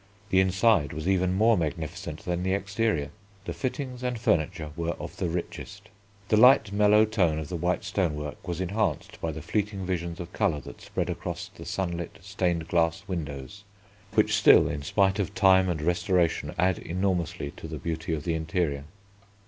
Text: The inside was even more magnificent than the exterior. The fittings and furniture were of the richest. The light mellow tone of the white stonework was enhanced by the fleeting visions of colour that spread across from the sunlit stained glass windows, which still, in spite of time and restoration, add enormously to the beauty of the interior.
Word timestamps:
The 0.31 0.39
inside 0.39 0.93
was 0.93 1.07
even 1.07 1.33
more 1.35 1.55
magnificent 1.55 2.25
than 2.25 2.41
the 2.41 2.55
exterior. 2.55 3.11
The 3.45 3.53
fittings 3.53 4.01
and 4.01 4.17
furniture 4.19 4.71
were 4.75 4.93
of 4.93 5.17
the 5.17 5.29
richest. 5.29 5.89
The 6.29 6.37
light 6.37 6.71
mellow 6.71 7.05
tone 7.05 7.37
of 7.37 7.49
the 7.49 7.55
white 7.55 7.83
stonework 7.83 8.47
was 8.47 8.59
enhanced 8.59 9.21
by 9.21 9.31
the 9.31 9.43
fleeting 9.43 9.85
visions 9.85 10.19
of 10.19 10.33
colour 10.33 10.59
that 10.61 10.81
spread 10.81 11.11
across 11.11 11.49
from 11.49 11.57
the 11.61 11.65
sunlit 11.69 12.17
stained 12.21 12.67
glass 12.67 13.03
windows, 13.07 13.63
which 14.15 14.33
still, 14.35 14.67
in 14.67 14.81
spite 14.81 15.19
of 15.19 15.35
time 15.35 15.69
and 15.69 15.83
restoration, 15.83 16.55
add 16.57 16.79
enormously 16.79 17.51
to 17.57 17.67
the 17.67 17.77
beauty 17.77 18.11
of 18.15 18.23
the 18.23 18.33
interior. 18.33 18.85